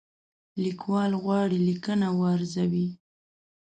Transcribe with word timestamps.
لیکوال 0.63 1.11
غواړي 1.23 1.59
لیکنه 1.67 2.07
وارزوي. 2.19 2.87